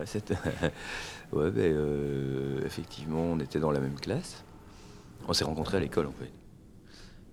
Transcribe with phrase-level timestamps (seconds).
[0.00, 0.06] Ouais,
[1.32, 4.44] ouais, ben, euh, effectivement, on était dans la même classe.
[5.28, 6.30] On s'est rencontrés à l'école, en fait.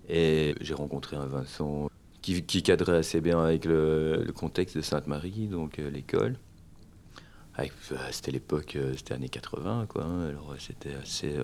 [0.09, 1.89] Et j'ai rencontré un Vincent
[2.21, 6.37] qui, qui cadrait assez bien avec le, contexte de Sainte-Marie, donc euh, l'école.
[7.55, 10.03] Avec- euh, C'était l'époque, euh, c'était années 80, quoi.
[10.03, 10.27] hein.
[10.27, 11.35] Alors, c'était assez.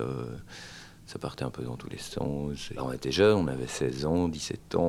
[1.06, 2.70] ça partait un peu dans tous les sens.
[2.78, 4.80] On était jeunes, on avait 16 ans, 17 ans,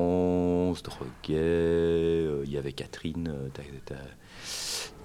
[0.72, 2.44] on se droguait.
[2.46, 4.02] Il y avait Catherine, ta, ta-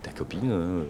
[0.02, 0.50] ta copine.
[0.50, 0.84] hein.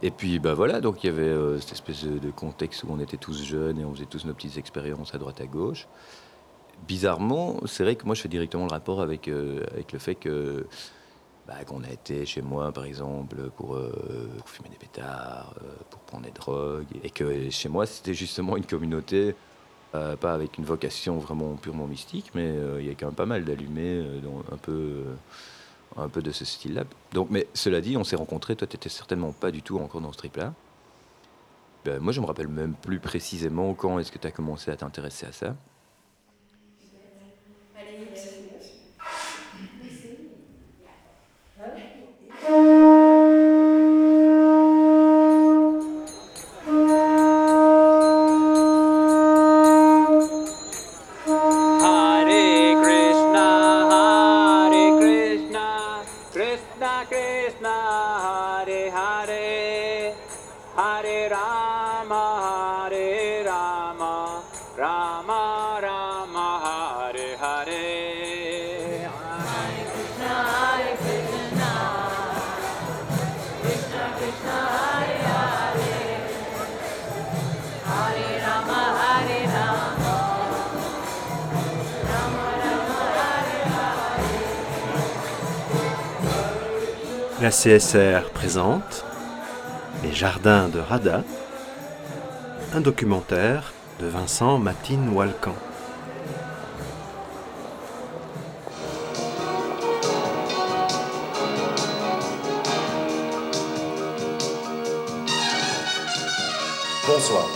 [0.00, 3.00] Et puis bah voilà, donc il y avait euh, cette espèce de, contexte où on
[3.00, 5.88] était tous jeunes et on faisait tous nos petites expériences à droite à gauche.
[6.86, 10.14] Bizarrement, c'est vrai que moi je fais directement le rapport avec, euh, avec le fait
[10.14, 10.66] que
[11.48, 13.90] bah, qu'on a été chez moi par exemple pour, euh,
[14.46, 18.66] fumer des pétards, euh, pour prendre des drogues, et que chez moi c'était justement une
[18.66, 19.34] communauté
[19.94, 23.14] euh, pas avec une vocation vraiment purement mystique, mais euh, il y a quand même
[23.14, 24.20] pas mal d'allumés, euh,
[24.52, 25.04] un peu,
[25.96, 26.84] un peu de ce style-là.
[27.14, 28.54] Donc, mais cela dit, on s'est rencontrés.
[28.54, 30.52] Toi, t'étais certainement pas du tout encore dans ce trip-là.
[31.86, 34.76] Ben, moi, je me rappelle même plus précisément quand est-ce que tu as commencé à
[34.76, 35.56] t'intéresser à ça.
[87.48, 89.06] La CSR présente
[90.02, 91.24] Les Jardins de Rada,
[92.74, 95.54] un documentaire de Vincent Matine Walcan.
[107.06, 107.48] Bonsoir.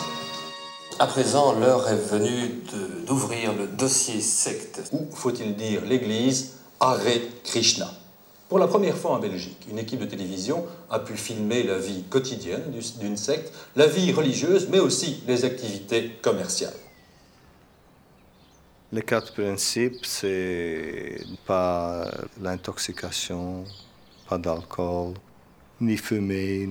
[1.01, 2.63] À présent, l'heure est venue
[3.07, 4.81] d'ouvrir le dossier secte.
[4.93, 8.02] ou faut-il dire l'Église, Hare Krishna?
[8.53, 12.03] Pour la première fois en Belgique, une équipe de télévision a pu filmer la vie
[12.11, 16.77] quotidienne du- d'une secte, la vie religieuse, mais aussi les activités commerciales.
[18.93, 22.07] Les quatre principes, c'est pas
[22.43, 23.65] l'intoxication,
[24.29, 25.15] pas d'alcool,
[25.81, 26.69] ni fumer,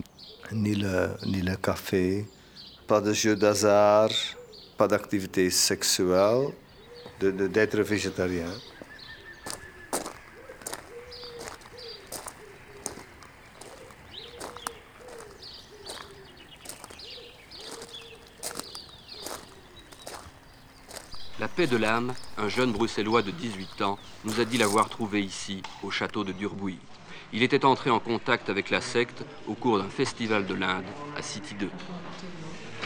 [0.52, 2.28] ni le, ni le café,
[2.86, 4.12] pas de jeux d'hasard,
[4.78, 6.50] pas d'activité sexuelle,
[7.20, 8.54] de- de- d'être végétarien.
[21.42, 25.24] La paix de l'âme, un jeune bruxellois de 18 ans, nous a dit l'avoir trouvé
[25.24, 26.78] ici, au château de Durbouilly.
[27.34, 30.84] Il était entré en contact avec la secte au cours d'un festival de l'Inde
[31.18, 31.68] à City 2.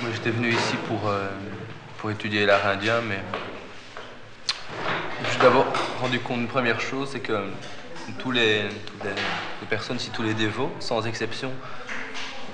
[0.02, 1.28] Moi, j'étais venu ici pour, euh,
[1.98, 3.20] pour étudier l'art indien, mais
[5.34, 5.66] je d'abord
[6.00, 7.50] rendu compte d'une première chose, c'est que
[8.20, 11.52] tous les, toutes les, les personnes, si tous les dévots, sans exception,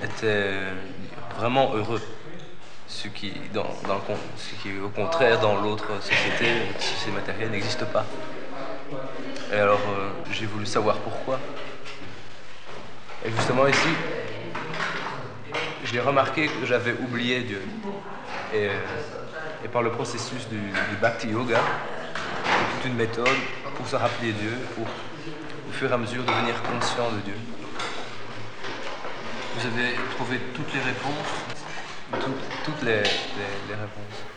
[0.02, 0.64] étaient
[1.38, 2.02] vraiment heureux.
[2.94, 3.32] Ce qui,
[4.62, 8.04] qui, au contraire, dans l'autre société, la société matérielle n'existe pas.
[9.50, 11.40] Et alors, euh, j'ai voulu savoir pourquoi.
[13.24, 13.88] Et justement ici,
[15.84, 17.62] j'ai remarqué que j'avais oublié Dieu.
[18.52, 18.78] Et, euh,
[19.64, 20.58] et par le processus du,
[21.00, 21.60] Bhakti Yoga,
[22.44, 23.26] c'est toute une méthode
[23.76, 27.36] pour se rappeler Dieu, pour au fur et à mesure devenir conscient de Dieu.
[29.56, 31.32] Vous avez trouvé toutes les réponses
[32.12, 34.28] Toutes, toutes les, les- les réponses.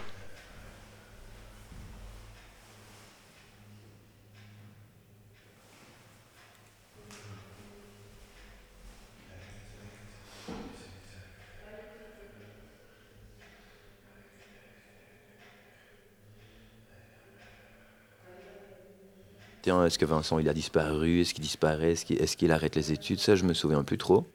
[19.62, 21.22] Tiens, est-ce que Vincent il a disparu?
[21.22, 21.92] Est-ce qu'il disparaît?
[21.94, 23.20] Est-ce qu'il qu'il arrête les études?
[23.20, 24.35] Ça, je me souviens plus trop.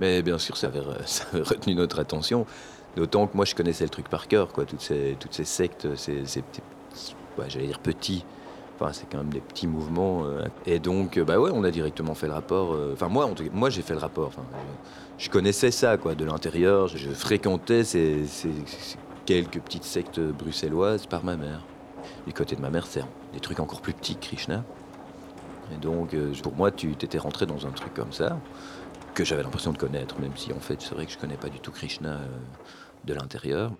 [0.00, 2.46] Mais bien sûr, ça avait, retenu notre attention.
[2.96, 4.64] D'autant que moi, je connaissais le truc par cœur, quoi.
[4.64, 6.42] Toutes ces, toutes ces sectes, ces, ces
[7.48, 8.24] j'allais dire petits.
[8.78, 10.24] Enfin, c'est quand même des petits mouvements.
[10.24, 10.46] euh.
[10.66, 12.72] Et donc, euh, bah ouais, on a directement fait le rapport.
[12.72, 14.28] euh, Enfin, moi, moi, j'ai fait le rapport.
[14.28, 14.42] Enfin,
[15.18, 16.88] je, connaissais ça, quoi, de l'intérieur.
[16.88, 18.50] Je, fréquentais ces, ces-
[19.26, 21.62] quelques petites sectes bruxelloises par ma mère.
[22.26, 23.04] du côté de ma mère, c'est
[23.34, 24.64] des trucs encore plus petits Krishna.
[25.72, 28.38] Et donc, pour moi, tu t'étais rentré dans un truc comme ça,
[29.14, 31.48] que j'avais l'impression de connaître, même si en fait, c'est vrai que je connais pas
[31.48, 32.26] du tout Krishna euh,
[33.04, 33.72] de l'intérieur.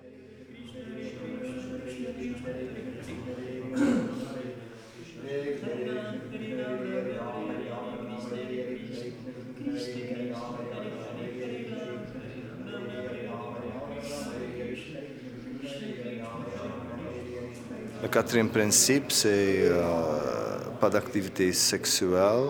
[18.03, 22.49] Le quatrième principe, c'est euh, pas d'activité sexuelle,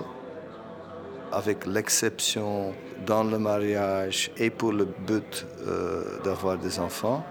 [1.32, 2.74] avec l'exception
[3.06, 7.24] dans le mariage et pour le but euh, d'avoir des enfants.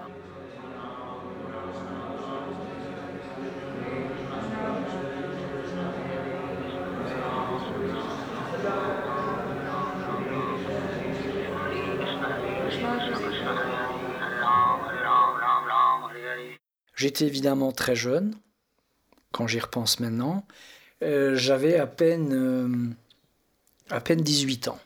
[17.00, 18.34] J'étais évidemment très jeune,
[19.32, 20.44] quand j'y repense maintenant.
[21.02, 22.68] Euh, J'avais à peine, euh,
[23.90, 24.78] à peine 18 ans.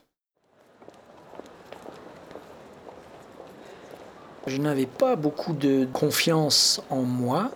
[4.47, 7.51] Je n'avais pas beaucoup de confiance en moi.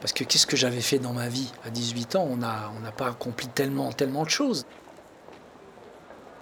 [0.00, 3.08] Parce que qu'est-ce que j'avais fait dans ma vie À 18 ans, on n'a pas
[3.08, 4.66] accompli tellement, tellement de choses.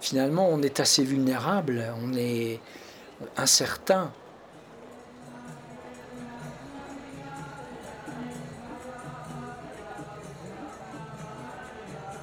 [0.01, 2.59] Finalement, on est assez vulnérable, on est
[3.37, 4.11] incertain.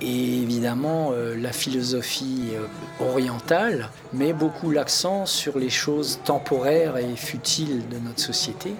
[0.04, 2.66] Évidemment, euh, la philosophie euh,
[3.04, 8.74] orientale met beaucoup l'accent sur les choses temporaires et futiles de notre société.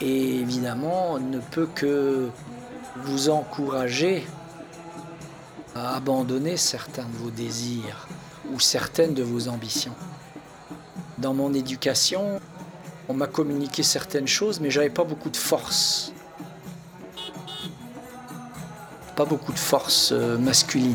[0.00, 2.30] Et évidemment, ne peut que
[2.96, 4.26] vous encourager
[5.76, 8.08] à abandonner certains de vos désirs
[8.52, 9.94] ou certaines de vos ambitions.
[11.18, 12.40] Dans mon éducation,
[13.08, 16.12] on m'a communiqué certaines choses, mais j'avais pas beaucoup de force
[19.18, 20.94] pas beaucoup de force euh, masculine.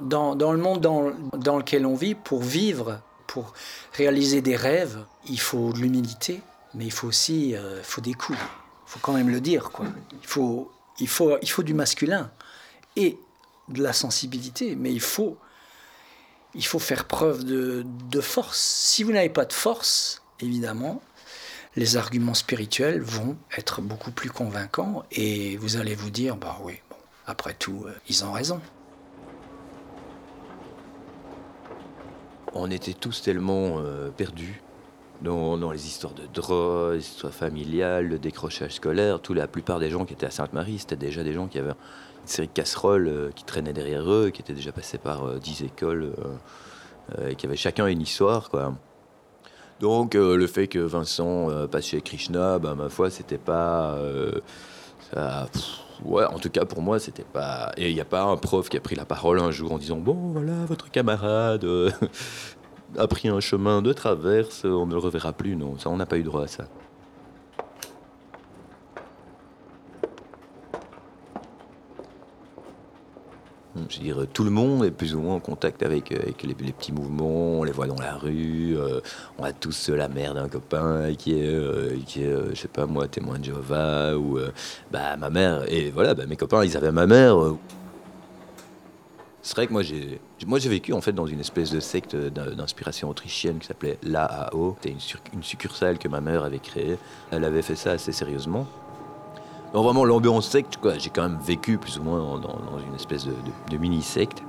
[0.00, 3.54] Dans, dans le monde dans, dans, lequel on vit, pour vivre, pour
[3.94, 6.42] réaliser des rêves, il faut de l'humilité,
[6.74, 8.38] mais il faut aussi euh, faut des coups.
[8.38, 9.70] Il faut quand même le dire.
[9.70, 9.86] Quoi.
[10.20, 12.30] Il, faut, il, faut, il faut du masculin
[12.96, 13.16] et
[13.68, 15.38] de la sensibilité, mais il faut
[16.54, 18.58] il faut faire preuve de, de force.
[18.58, 21.02] Si vous n'avez pas de force, évidemment,
[21.76, 26.80] les arguments spirituels vont être beaucoup plus convaincants et vous allez vous dire, bah oui,
[26.90, 28.60] bon, après tout, euh, ils ont raison.
[32.52, 34.60] On était tous tellement euh, perdus
[35.22, 39.20] dans, dans, les histoires de drogue, les histoires familiales, le décrochage scolaire.
[39.20, 41.74] Tout, la plupart des gens qui étaient à Sainte-Marie, c'était déjà des gens qui avaient
[42.22, 45.38] une série de casseroles euh, qui traînaient derrière eux, qui étaient déjà passés par euh,
[45.38, 46.12] dix écoles,
[47.18, 48.74] euh, et qui avaient chacun une histoire, quoi.
[49.80, 53.98] Donc le fait que Vincent passe chez Krishna, bah, ma foi, c'était pas...
[56.04, 57.72] Ouais, en tout cas pour moi, c'était pas.
[57.78, 59.78] Et il n'y a pas un prof qui a pris la parole un jour en
[59.78, 61.66] disant Bon, voilà, votre camarade
[62.98, 65.56] a pris un chemin de traverse, on ne le reverra plus.
[65.56, 66.64] Non, ça, on n'a pas eu droit à ça.
[73.90, 76.54] Je veux dire, tout le monde est plus ou moins en contact avec, avec les,
[76.54, 79.00] petits mouvements, on les voit dans la rue, euh,
[79.36, 82.68] on a tous la mère d'un copain qui est, euh, qui est euh, je sais
[82.68, 84.38] pas moi, témoin de Jéhovah, ou
[84.92, 87.36] bah, ma mère, et voilà, bah, mes copains, ils avaient ma mère.
[89.42, 92.14] C'est vrai que moi j'ai, moi j'ai vécu en fait dans une espèce de secte
[92.14, 94.76] d'inspiration autrichienne qui s'appelait l'AAO.
[94.80, 94.94] C'était
[95.32, 96.96] une succursale que ma mère avait créée.
[97.32, 98.68] Elle avait fait ça assez sérieusement.
[99.72, 100.98] Vraiment l'ambiance secte, quoi.
[100.98, 104.42] J'ai quand même vécu plus ou moins dans, une espèce de, mini-secte.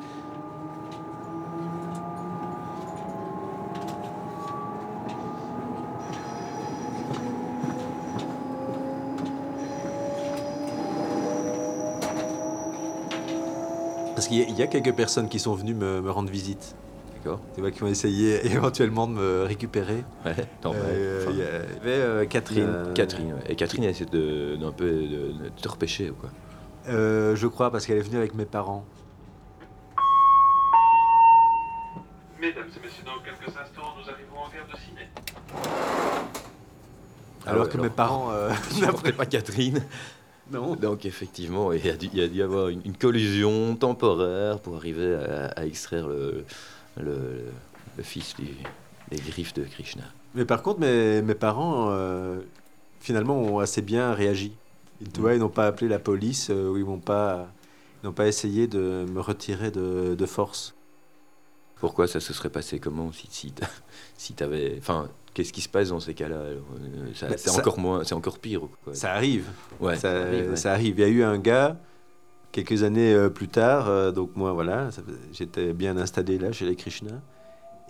[14.16, 16.76] Parce qu'il y, a quelques personnes qui sont venues me rendre visite.
[17.24, 17.40] D'accord.
[17.54, 20.04] Tu vois, qui ont essayé éventuellement de me récupérer.
[20.26, 22.66] Ouais, non, euh, enfin, il y avait euh, Catherine.
[22.68, 23.44] Euh, Catherine, ouais.
[23.48, 26.32] Et Catherine, elle essaie de, d'un peu de, de, te repêcher ou quoi?
[26.90, 28.86] Euh, Je crois, parce qu'elle est venue avec mes parents.
[32.40, 35.08] Mesdames et messieurs, dans quelques instants, nous arrivons en gare de ciné.
[37.46, 38.50] Alors, alors que alors, mes parents euh,
[38.82, 39.84] n'apprenaient pas Catherine.
[40.52, 40.76] Non.
[40.76, 44.60] Donc effectivement, il y a dû, y a dû y avoir une, une, collision temporaire
[44.60, 46.46] pour arriver à, à extraire le,
[46.98, 47.46] le,
[47.98, 48.48] le, fils du,
[49.10, 50.04] des griffes de Krishna.
[50.36, 52.40] Mais par contre, mes, mes parents, euh,
[53.00, 54.54] finalement, ont assez bien réagi.
[55.14, 57.48] Tu vois, ils n'ont pas appelé la police, euh, ou ils pas,
[58.04, 60.76] n'ont pas essayé de me retirer de, de force.
[61.80, 63.54] Pourquoi ça se serait passé comment si, si,
[64.18, 64.76] si t'avais.
[64.78, 66.60] Enfin, qu'est-ce qui se passe dans ces cas-là Euh,
[67.22, 68.62] Bah, C'est ça- encore moins, c'est encore pire.
[68.84, 68.94] Quoi?
[68.94, 69.48] Ça arrive.
[69.80, 70.56] Ouais, ça, ça arrive, ouais.
[70.56, 71.00] ça arrive.
[71.00, 71.78] Il y a eu un gars,
[72.52, 74.90] quelques années euh, plus tard, euh, donc moi, voilà,
[75.32, 77.22] j'étais bien installé là chez les Krishna.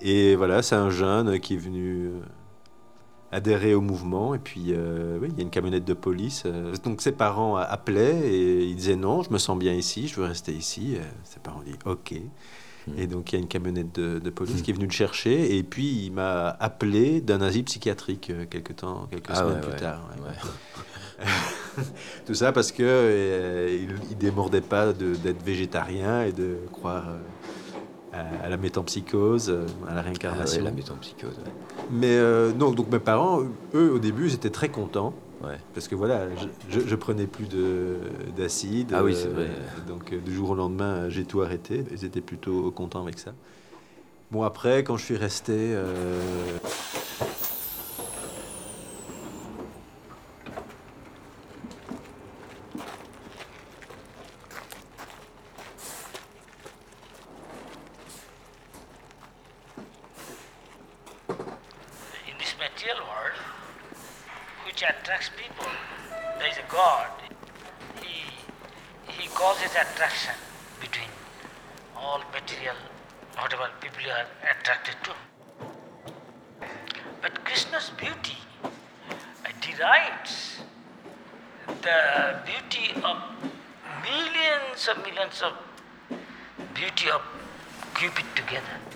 [0.02, 2.20] Et voilà, c'est un jeune qui est venu euh,
[3.32, 4.34] adhérer au mouvement.
[4.34, 6.44] Et puis, euh, oui, il y a une camionnette de police.
[6.84, 10.26] donc ses parents appelaient et ils disaient non, je me sens bien ici, je veux
[10.26, 10.98] rester ici.
[11.24, 12.14] Ses parents disent ok.
[12.88, 12.94] Hmm.
[12.98, 15.56] Et donc il y a une camionnette de, de police qui est venue le chercher.
[15.56, 19.72] Et puis il m'a appelé d'un asile psychiatrique quelques temps, quelques Ah semaines ouais, plus
[19.74, 20.10] ouais, tard.
[20.18, 20.34] ouais.
[22.26, 27.18] Tout ça parce que euh, il, il démordait pas d'être végétarien et de croire euh,
[28.42, 30.58] à, à la métempsychose, euh, à la Ah réincarnation.
[30.60, 31.38] ouais, la métempsychose.
[31.38, 31.52] ouais.
[31.92, 33.42] Mais euh, non, donc mes parents,
[33.74, 35.14] eux, au début, ils étaient très contents.
[35.44, 35.58] Ouais.
[35.74, 36.46] Parce que voilà, je,
[36.82, 37.98] je- je prenais plus de-
[38.38, 38.92] d'acide.
[38.94, 39.50] Ah oui, c'est vrai.
[39.88, 41.84] Donc du jour au lendemain, j'ai tout arrêté.
[41.92, 43.32] Ils étaient plutôt contents avec ça.
[44.30, 45.54] Bon, après, quand je suis resté.
[45.58, 46.20] euh,
[64.82, 65.72] which attracts people,
[66.40, 67.10] there is a God.
[68.02, 68.24] He,
[69.12, 70.34] he causes attraction
[70.80, 71.10] between
[71.96, 72.76] all material,
[73.38, 75.12] whatever people are attracted to.
[77.22, 78.70] But Krishna's beauty uh,
[79.62, 80.58] derives
[81.68, 83.18] the beauty of
[84.02, 85.54] millions of millions of
[86.74, 87.22] beauty of
[87.94, 88.91] Cupid together.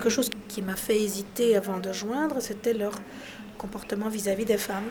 [0.00, 2.92] Quelque chose qui m'a fait hésiter avant de joindre, c'était leur
[3.58, 4.90] comportement vis-à-vis des femmes.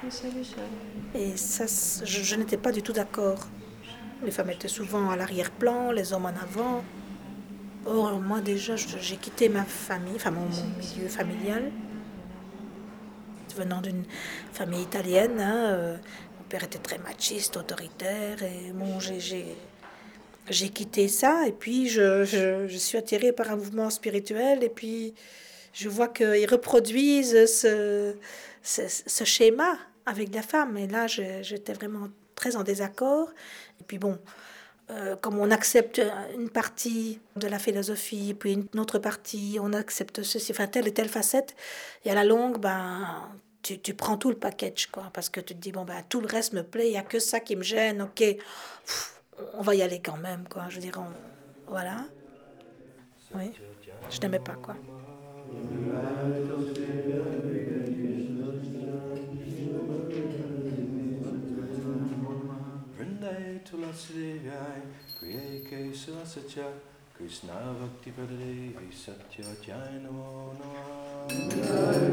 [1.15, 1.65] Et ça,
[2.05, 3.39] je, n'étais pas du tout d'accord.
[4.23, 6.83] Les femmes étaient souvent à l'arrière-plan, les hommes en avant.
[7.87, 11.71] Or, moi déjà, j'ai quitté ma famille, enfin mon, mon milieu familial.
[13.57, 14.03] Venant d'une
[14.53, 15.97] famille italienne, hein, euh,
[16.37, 19.57] mon père était très machiste, autoritaire, et bon, j'ai-
[20.49, 25.13] j'ai quitté ça et puis je, je, suis attirée par un mouvement spirituel et puis
[25.73, 28.15] je vois qu'ils reproduisent ce,
[28.63, 30.77] ce, schéma avec la femme.
[30.77, 33.29] Et là, j'étais vraiment très en désaccord.
[33.79, 34.17] Et puis bon,
[34.89, 36.01] euh, comme on accepte
[36.35, 40.93] une partie de la philosophie, puis une autre partie, on accepte ceci, enfin telle et
[40.93, 41.55] telle facette,
[42.05, 43.29] et à la longue, ben,
[43.61, 46.21] tu, tu prends tout le package, quoi, parce que tu te dis, bon, ben, tout
[46.21, 48.23] le reste me plaît, il n'y a que ça qui me gêne, ok,
[49.53, 52.05] on va y aller quand même, quoi, je veux dire, on- voilà.
[53.35, 53.51] Oui,
[54.09, 54.75] je n'aimais pas, quoi.
[67.15, 68.11] Krishna Bhakti
[68.91, 72.09] Satya Jai Namo Namah.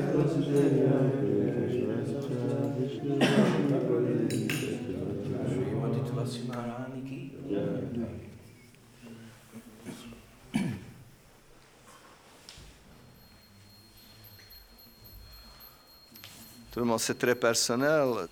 [16.72, 18.28] Tout le monde, c'est très personnel.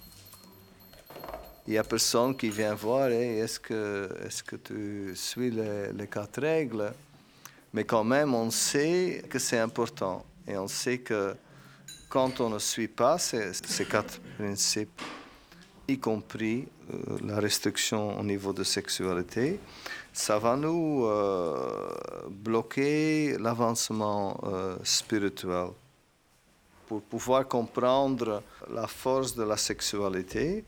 [1.67, 5.93] Il n'y a personne qui vient voir, Hey, est-ce que, est que tu suis les,
[5.93, 6.93] les quatre règles?
[7.73, 10.27] Mais quand même, on sait que c'est important.
[10.47, 11.35] Et on sait que
[12.11, 15.01] quand on ne suit pas ces, ces quatre principes,
[15.89, 19.61] y compris euh, la restriction au niveau de sexualité,
[20.13, 21.93] ça va nous euh,
[22.31, 25.69] bloquer l'avancement euh, spirituel.
[26.87, 30.65] Pour pouvoir comprendre la force de la sexualité,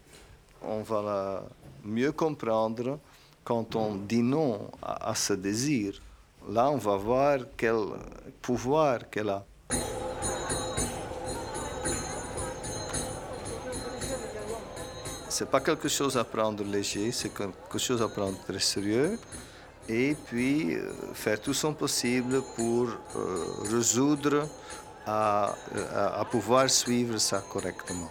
[0.63, 1.43] on va la
[1.85, 2.99] mieux comprendre
[3.45, 6.03] Quand on dit non à, à ce désir,
[6.51, 7.79] là on va voir quel
[8.43, 9.45] pouvoir qu'elle a.
[15.37, 19.19] C'est pas quelque chose à prendre léger, c'est quelque chose à prendre très sérieux.
[19.87, 24.49] Et puis euh, faire tout son possible pour euh, résoudre
[25.07, 25.55] à-
[26.21, 28.11] à pouvoir suivre ça correctement.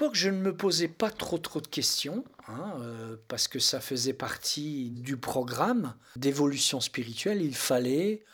[0.00, 3.80] L'époque, je ne me posais pas trop trop de questions, hein, euh, parce que ça
[3.80, 7.42] faisait partie du programme d'évolution spirituelle.
[7.42, 8.24] Il fallait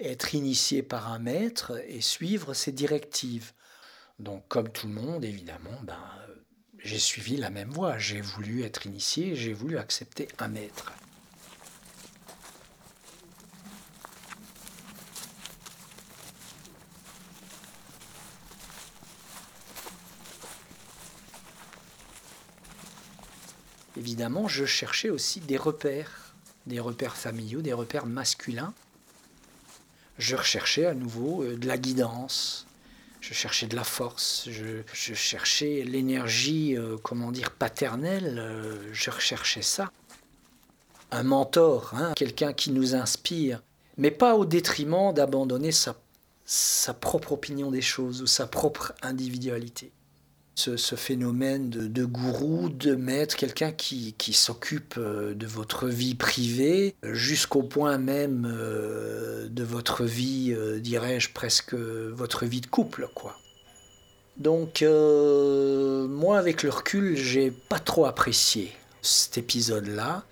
[0.00, 3.52] être initié par un maître et suivre ses directives.
[4.18, 6.02] Donc, comme tout le monde, évidemment, ben,
[6.80, 7.96] j'ai suivi la même voie.
[7.98, 10.92] J'ai voulu être initié, j'ai voulu accepter un maître.
[24.00, 26.34] Évidemment, je cherchais aussi des repères,
[26.66, 28.72] des repères familiaux, des repères masculins.
[30.16, 32.66] Je recherchais à nouveau euh, de la guidance,
[33.20, 39.60] je cherchais de la force, je, cherchais l'énergie, euh, comment dire, paternelle, euh, je recherchais
[39.60, 39.92] ça.
[41.10, 43.62] Un mentor, hein, quelqu'un qui nous inspire,
[43.98, 49.92] mais pas au détriment d'abandonner sa propre opinion des choses ou sa propre individualité
[50.76, 57.62] ce, phénomène de, gourou, de maître, quelqu'un qui, s'occupe euh, de votre vie privée, jusqu'au
[57.62, 63.36] point même euh, de votre vie, euh, dirais-je, presque votre vie de couple, quoi.
[64.36, 70.24] Donc, moi, avec le recul, j'ai pas trop apprécié cet épisode-là.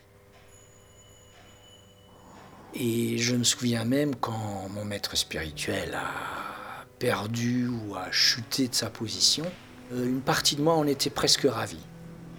[2.74, 8.74] Et je me souviens même quand mon maître spirituel a perdu ou a chuté de
[8.74, 9.44] sa position,
[9.92, 11.84] une partie de moi en était presque ravie.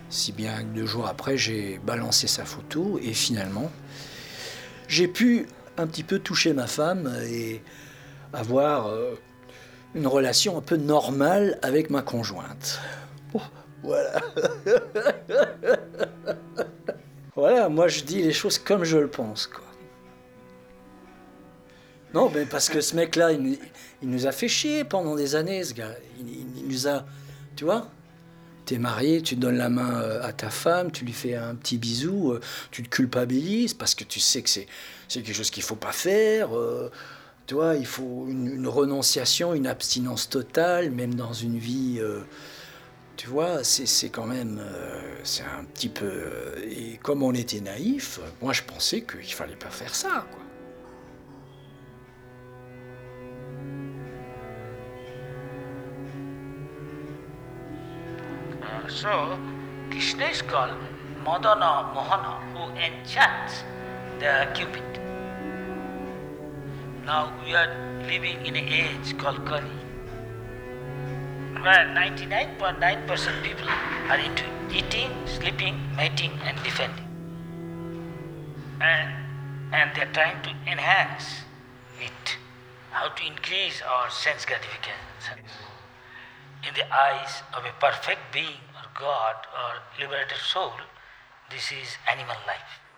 [0.09, 3.71] Si bien que deux jours après, j'ai balancé sa photo et finalement,
[4.87, 7.61] j'ai pu un petit peu toucher ma femme et
[8.33, 9.15] avoir euh,
[9.95, 12.79] une relation un peu normale avec ma conjointe.
[13.33, 13.41] Oh,
[13.83, 14.19] voilà.
[17.35, 19.47] voilà, moi je dis les choses comme je le pense.
[19.47, 19.63] Quoi.
[22.13, 23.59] Non, mais parce que ce mec-là, il,
[24.01, 25.93] nous- a fait chier pendant des années, ce gars.
[26.19, 27.05] Il nous a.
[27.59, 27.89] Tu vois
[28.65, 31.77] T'es marié, tu donnes la main euh, à ta femme, tu lui fais un petit
[31.77, 32.39] bisou, euh,
[32.71, 34.65] tu te culpabilises parce que tu sais que c'est
[35.09, 36.57] quelque chose qu'il faut pas faire.
[36.57, 36.89] euh,
[37.47, 41.99] tu vois, il faut une, renonciation, une abstinence totale, même dans une vie.
[43.17, 44.63] tu vois, c'est quand même.
[45.25, 46.09] c'est un petit peu.
[46.63, 50.25] et comme on était naïf, moi je pensais qu'il fallait pas faire ça.
[58.89, 59.37] So,
[59.91, 60.75] Krishna is called
[61.23, 63.63] Madana Mohana, who enchants
[64.19, 64.83] the Cupid.
[67.05, 67.69] Now we are
[68.07, 69.69] living in an age called Kali,
[71.61, 77.05] where 99.9% people are into eating, sleeping, mating, and defending.
[78.81, 79.13] And,
[79.73, 81.25] and they're trying to enhance
[81.99, 82.37] it,
[82.91, 85.45] how to increase our sense gratification
[86.67, 88.59] in the eyes of a perfect being
[88.97, 90.73] God or liberated soul,
[91.49, 92.88] this is animal life.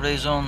[0.00, 0.44] Raison,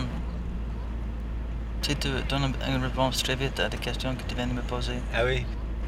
[1.83, 4.63] c'est de donner une réponse très vite à la question que tu viens de me
[4.63, 4.95] poser.
[5.15, 5.45] Ah oui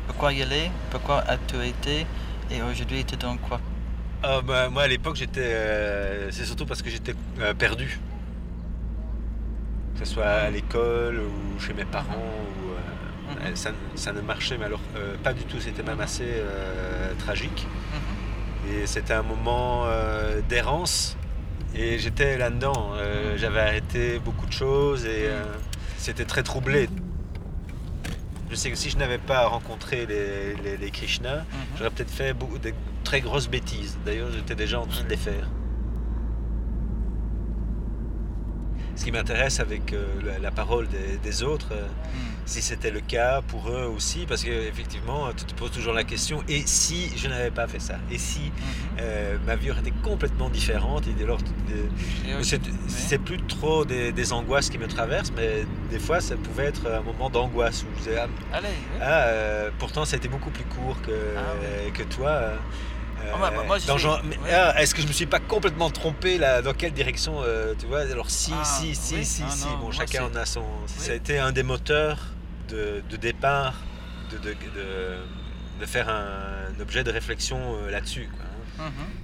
[0.07, 0.71] Pourquoi y aller?
[0.91, 2.07] Pourquoi as-tu été?
[2.51, 3.61] Et aujourd'hui, tu donnes quoi?
[4.23, 5.41] Ah, bah, moi à l'époque j'étais.
[5.43, 8.01] euh, c'est surtout parce que j'étais euh, perdu.
[9.99, 14.21] Que ce soit à l'école ou chez mes parents ou euh, euh, ça, ça ne
[14.23, 16.43] marchait mais alors euh, pas du tout, c'était même assez
[17.19, 17.67] tragique.
[18.71, 19.85] Et c'était un moment
[20.49, 21.17] d'errance
[21.75, 22.93] et j'étais là-dedans.
[22.97, 25.43] Euh, J'avais arrêté beaucoup de choses et euh,
[25.99, 26.89] c'était très troublé.
[28.51, 31.45] Je sais que si je n'avais pas rencontré les, les, les Krishna,
[31.77, 33.99] j'aurais peut-être fait beaucoup de très grosses bêtises.
[34.07, 35.49] D'ailleurs, j'étais déjà en train de les faire.
[38.97, 41.87] Ce qui m'intéresse avec euh, la, la parole des, des autres, euh,
[42.47, 46.43] si c'était le cas pour eux aussi, parce qu'effectivement, tu te poses toujours la question,
[46.49, 47.95] et si je n'avais pas fait ça?
[48.13, 48.53] Et si
[49.01, 51.41] euh, ma vie aurait été complètement différente Et dès lors,
[52.87, 56.87] c'est plus trop des, des angoisses qui me traversent, mais des fois, ça pouvait être
[56.89, 59.01] un moment d'angoisse où je disais, ah, Allez, oui.
[59.03, 62.53] ah, pourtant, ça a été beaucoup plus court que, que toi.
[63.25, 65.91] Euh, Ah, bah, bah, moi, dans genre, ah, Est-ce que je me suis pas complètement
[65.91, 68.01] trompé là Dans quelle direction euh, Tu vois?
[68.01, 69.25] Alors si, Ah, si, si, oui.
[69.25, 69.67] si, Ah, si.
[69.67, 70.65] non, bon, chacun en a son.
[70.87, 71.17] Ça a Oui.
[71.17, 72.19] été un des moteurs
[72.69, 73.75] de, de départ
[74.31, 74.55] de, de,
[75.81, 78.29] de, faire un, objet de réflexion euh, là-dessus.
[78.37, 78.91] quoi, hein.
[78.91, 79.24] doors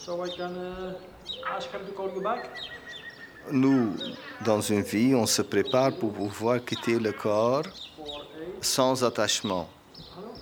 [0.00, 0.94] so I can uh,
[1.54, 2.50] ask him to call you back?
[3.52, 3.96] Nous,
[4.44, 7.64] dans une vie, on se prépare pour pouvoir quitter le corps
[8.60, 9.68] sans attachement.
[10.16, 10.32] Hello?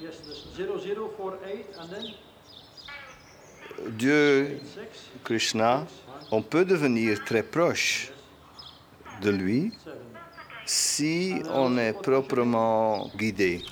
[0.00, 2.14] Yes, this 0048 and then
[3.96, 4.60] Dieu,
[5.24, 5.86] Krishna,
[6.30, 8.10] on peut devenir très proche
[9.22, 9.72] de lui
[10.66, 13.62] si on est proprement guidé.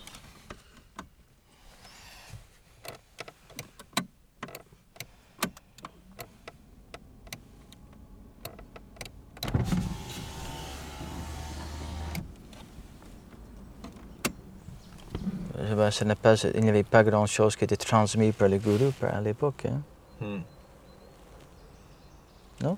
[15.86, 18.58] Euh, ben, ce n'est pas, il n'y avait pas grand-chose qui était transmis par le
[18.58, 19.64] gourou par- à l'époque.
[19.66, 19.80] hein.
[20.20, 20.40] Hmm.
[22.62, 22.76] Non?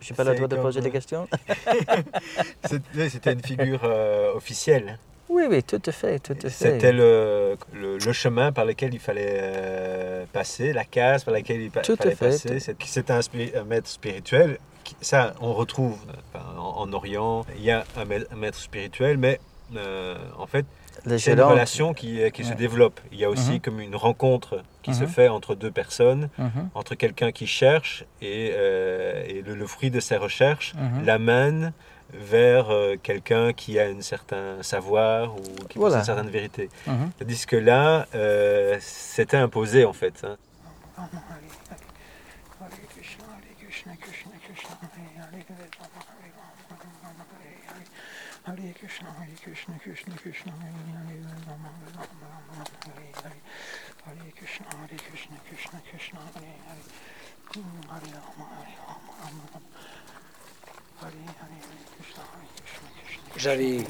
[0.00, 1.28] Je n'ai pas le C'est droit de poser des euh, questions?
[2.64, 4.98] C'était une figure euh, officielle.
[5.28, 6.50] Oui, oui, tout à fait, tout à fait.
[6.50, 11.60] C'était le, le, le chemin par lequel il fallait euh, passer, la case par laquelle
[11.62, 12.60] il pa- Tout fallait fait, passer.
[12.60, 14.58] C'est- C'était un, maître spirituel.
[15.00, 15.96] Ça, on retrouve
[16.34, 17.46] en, en Orient.
[17.56, 19.40] Il y a un maître, spirituel, mais
[19.76, 20.81] euh, en fait, Les
[21.18, 23.00] c'est une relation qui, euh, qui se développe.
[23.12, 23.60] Il y a aussi Mhm.
[23.60, 25.08] comme une rencontre qui se Mhm.
[25.08, 26.68] fait entre deux personnes, Mhm.
[26.74, 30.74] entre quelqu'un qui cherche et, euh, et le, le fruit de ses recherches
[31.04, 31.72] l'amène
[32.12, 35.96] vers euh, quelqu'un qui a un certain savoir ou qui Voilà.
[35.96, 36.68] possède une certaine vérité.
[37.18, 40.22] Tandis que là, euh, c'était imposé en fait.
[40.24, 40.36] hein.
[40.98, 41.08] Hare
[42.94, 45.42] Krishna, Hare Krishna, Krishna Krishna, Hare Hare,
[48.44, 51.14] Hare Krishna, Hare Krishna, Krishna Krishna, Hare Hare,
[51.46, 53.40] Rama Rama Rama, Hare Hare,
[54.04, 56.82] Hare Krishna, Hare Krishna, Krishna Krishna, Hare Hare,
[57.88, 59.70] Hare Rama, Hare Rama, Rama Rama,
[61.00, 63.86] Hare Hare, Hare Krishna, Hare Krishna, Krishna Krishna, J'avais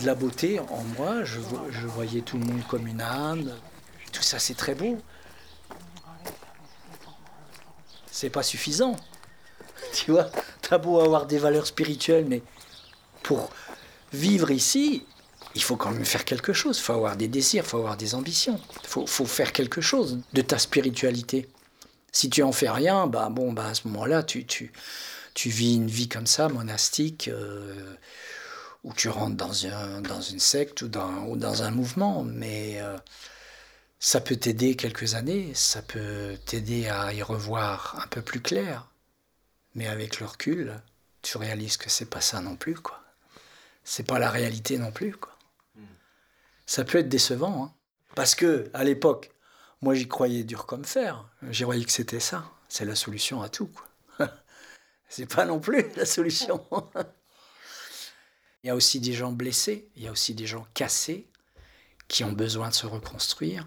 [0.00, 1.38] de la beauté en moi, je
[1.86, 3.52] voyais tout le monde comme une âme.
[4.12, 4.98] Tout ça, c'est très beau.
[8.10, 8.96] C'est pas suffisant.
[9.92, 10.30] Tu vois,
[10.62, 12.42] t'as beau avoir des valeurs spirituelles, mais
[13.30, 13.48] pour
[14.12, 15.04] vivre ici,
[15.54, 16.78] il faut quand même faire quelque chose.
[16.78, 18.60] Il faut avoir des désirs, il faut avoir des ambitions.
[18.82, 21.48] Il faut, faire quelque chose de ta spiritualité.
[22.10, 24.72] Si tu en fais rien, bah bon, bah à ce moment-là, tu,
[25.44, 27.94] vis une vie comme ça, monastique, euh,
[28.82, 32.24] où tu rentres dans, un, dans une secte ou dans, ou dans un mouvement.
[32.24, 32.98] Mais euh,
[34.00, 38.88] ça peut t'aider quelques années, ça peut t'aider à y revoir un peu plus clair.
[39.76, 40.82] Mais avec le recul,
[41.22, 42.99] tu réalises que c'est pas ça non plus, quoi.
[43.84, 45.36] C'est pas la réalité non plus, quoi.
[46.66, 47.74] Ça peut être décevant, hein.
[48.14, 49.32] Parce que, à l'époque,
[49.82, 51.28] moi j'y croyais dur comme fer.
[51.50, 52.44] J'y croyais que c'était ça.
[52.68, 54.28] C'est la solution à tout, quoi.
[55.08, 56.64] c'est pas non plus la solution.
[58.62, 61.26] il y a aussi des gens blessés, il y a aussi des gens cassés
[62.06, 63.66] qui ont besoin de se reconstruire,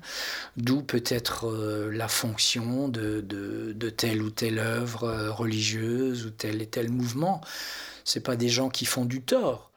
[0.58, 6.30] d'où peut-être euh, la fonction de, de, de, telle ou telle œuvre euh, religieuse ou
[6.30, 7.41] tel et tel mouvement.
[8.04, 9.72] C'est pas des gens qui font du tort.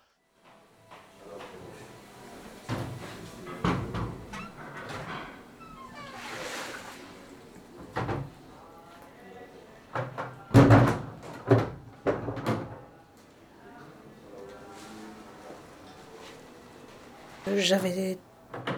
[17.66, 18.16] J'avais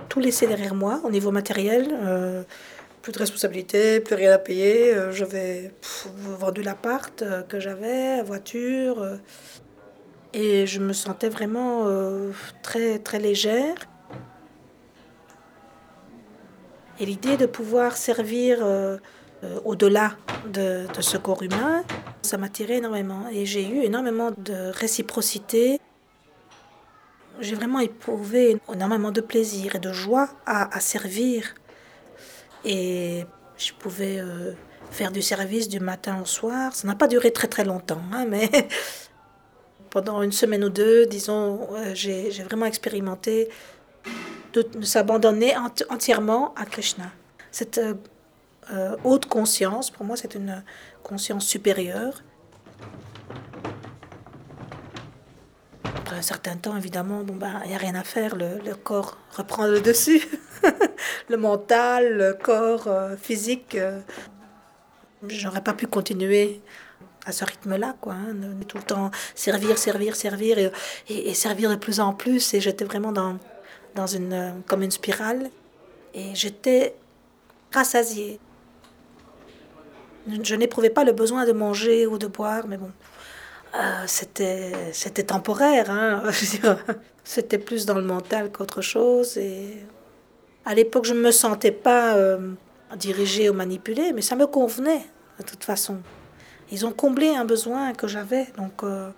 [0.09, 1.89] tout laissé derrière moi au niveau matériel.
[1.93, 2.43] Euh,
[3.03, 4.95] plus de responsabilité, plus rien à payer.
[4.95, 5.75] Euh, j'avais
[6.17, 9.07] vendu l'appart euh, que j'avais, la voiture.
[10.33, 11.87] et je me sentais vraiment
[12.63, 13.77] très, très légère.
[16.99, 18.59] Et l'idée de pouvoir servir
[19.65, 20.13] au-delà
[20.51, 21.85] de, de ce corps humain,
[22.23, 23.29] ça m'attirait énormément.
[23.31, 25.79] Et j'ai eu énormément de réciprocité.
[27.41, 31.55] J'ai vraiment éprouvé énormément de plaisir et de joie à, servir.
[32.65, 33.25] Et
[33.57, 34.53] je pouvais euh,
[34.91, 36.75] faire du service du matin au soir.
[36.75, 38.51] Ça n'a pas duré très très longtemps, hein, mais
[39.91, 43.49] pendant une semaine ou deux, disons, j'ai vraiment expérimenté
[44.53, 47.11] de, s'abandonner enti- entièrement à Krishna.
[47.51, 47.95] Cette euh,
[48.73, 50.63] euh, haute conscience, pour moi, c'est une
[51.03, 52.23] conscience supérieure.
[56.09, 58.75] Après un certain temps, évidemment, bon, ben, il n'y a rien à faire, le, le
[58.75, 60.27] corps reprend le dessus.
[61.29, 63.75] le mental, le corps euh, physique.
[63.75, 64.01] euh,
[65.27, 66.63] J'aurais pas pu continuer
[67.27, 68.15] à ce rythme-là, quoi.
[68.15, 68.35] hein,
[68.67, 70.71] tout le temps servir, servir, servir et,
[71.11, 72.55] et- servir de plus en plus.
[72.55, 73.37] Et j'étais vraiment dans,
[73.95, 75.51] dans une, comme une spirale.
[76.15, 76.95] Et j'étais
[77.71, 78.41] rassasiée.
[80.43, 82.91] Je n'éprouvais pas le besoin de manger ou de boire, mais bon,
[83.75, 85.91] euh, c'était temporaire.
[85.91, 86.23] Hein,
[87.25, 89.37] c'était plus dans le mental qu'autre chose.
[89.37, 89.77] Et
[90.65, 92.53] à l'époque, je ne me sentais pas euh,
[92.97, 95.05] dirigée ou manipulée, mais ça me convenait
[95.39, 95.99] de toute façon.
[96.71, 99.11] Ils ont comblé un besoin que j'avais, donc euh,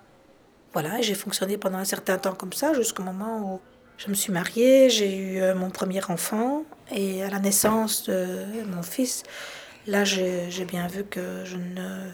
[0.73, 3.61] voilà, j'ai fonctionné pendant un certain temps comme ça, jusqu'au moment où
[3.97, 8.83] je me suis mariée, j'ai eu mon premier enfant, et à la naissance de mon
[8.83, 9.25] fils,
[9.89, 12.13] là j'ai bien vu que je ne,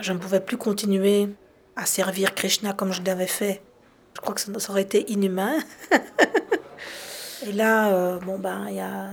[0.00, 1.28] je ne pouvais plus continuer
[1.76, 3.62] à servir Krishna comme je l'avais fait.
[4.14, 5.56] Je crois que ça, aurait été inhumain.
[7.46, 9.08] et là, euh, bon ben, il y a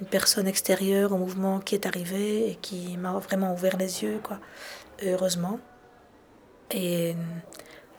[0.00, 4.20] une personne extérieure au mouvement qui est arrivée et qui m'a vraiment ouvert les yeux,
[4.22, 4.38] quoi,
[5.02, 5.58] heureusement.
[6.70, 7.14] Et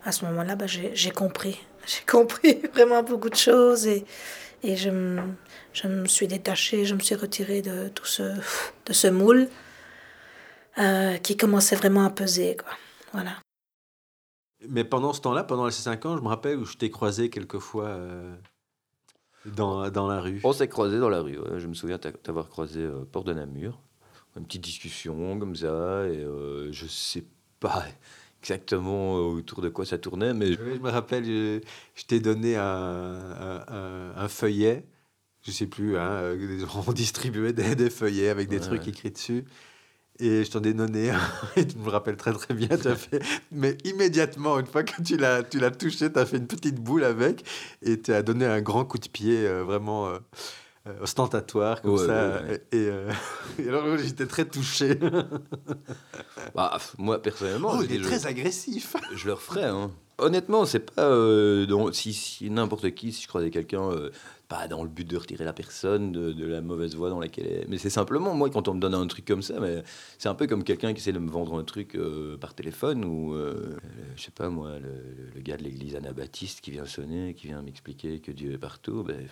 [0.06, 1.60] à ce moment-là, j'ai j'ai compris.
[1.88, 4.06] J'ai compris vraiment beaucoup de choses et,
[4.62, 5.20] et je, me,
[5.74, 9.50] je me suis détachée, je me suis retirée de tout ce, de ce moule
[10.78, 12.74] euh, qui commençait vraiment à peser, quoi.
[13.14, 13.32] Voilà.
[14.70, 17.30] Mais pendant ce temps-là, pendant les 5 ans, je me rappelle où je t'ai croisé
[17.30, 18.36] quelquefois euh,
[19.46, 20.40] dans, dans la rue.
[20.44, 21.38] On s'est croisés dans la rue.
[21.40, 21.60] ouais.
[21.60, 23.80] Je me souviens t'a- t'avoir croisé euh, Port de Namur.
[24.38, 26.08] Une petite discussion comme ça.
[26.08, 27.26] Et euh, je sais
[27.60, 27.84] pas
[28.42, 31.60] exactement euh, autour de quoi ça tournait, mais je me rappelle, je,
[31.96, 34.86] je t'ai donné un, un- un- un feuillet,
[35.42, 36.36] je sais plus, hein,
[36.88, 38.90] on distribuait des, des feuillets avec des Ouais, trucs ouais.
[38.90, 39.44] écrits dessus.
[40.20, 41.20] Et je t'en ai donné un,
[41.56, 43.22] et tu me rappelles très très bien, tu as fait,
[43.52, 46.76] mais immédiatement, une fois que tu l'as, tu l'as touché, tu as fait une petite
[46.76, 47.44] boule avec,
[47.82, 50.20] et tu as donné un grand coup de pied euh, vraiment euh,
[50.88, 52.28] euh, ostentatoire, comme Ouais, ça.
[52.44, 52.64] ouais, ouais.
[52.72, 53.12] Et, euh,
[53.60, 55.00] et alors j'étais très touché.
[56.56, 58.96] Bah, moi personnellement, Oh, je il est très agressif.
[59.16, 59.66] Je le referais.
[59.66, 59.92] Hein.
[60.18, 64.12] Honnêtement, c'est pas euh, si, n'importe qui, si je croisais quelqu'un, euh,
[64.48, 67.62] pas dans le but de retirer la personne de, la mauvaise voie dans laquelle elle
[67.64, 67.68] est.
[67.68, 69.84] Mais c'est simplement, moi, quand on me donne un truc comme ça, mais
[70.20, 73.04] c'est un peu comme quelqu'un qui essaie de me vendre un truc euh, par téléphone
[73.06, 73.36] ou,
[74.16, 78.20] je sais pas moi, le, gars de l'église anabaptiste qui vient sonner, qui vient m'expliquer
[78.20, 79.04] que Dieu est partout.
[79.04, 79.28] Ben,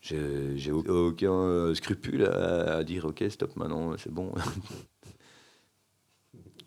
[0.00, 4.32] j'ai j'ai au- aucun scrupule à, à dire ok, stop maintenant, c'est bon.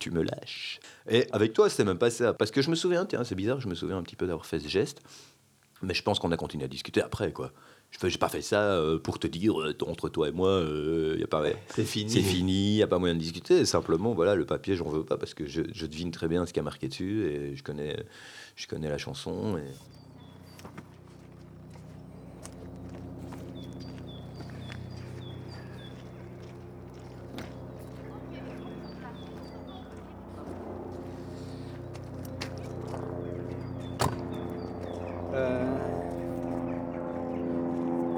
[0.02, 0.80] tu me lâches.
[1.10, 2.34] Et avec toi, c'était même pas ça.
[2.34, 4.46] Parce que je me souviens, tiens, c'est bizarre, je me souviens un petit peu d'avoir
[4.46, 5.02] fait ce geste.
[5.84, 7.52] Mais je pense qu'on a continué à discuter après, quoi.
[7.92, 11.18] Je j'ai pas fait ça euh, pour te dire euh, entre toi et moi, euh,
[11.20, 11.44] y a pas,
[11.76, 12.10] C'est fini.
[12.10, 13.66] c'est fini, y a pas moyen de discuter.
[13.66, 16.54] Simplement, voilà, le papier, j'en veux pas parce que je, je devine très bien ce
[16.54, 17.98] qui a marqué dessus et je connais,
[18.56, 19.58] je connais la chanson.
[19.58, 19.64] Et...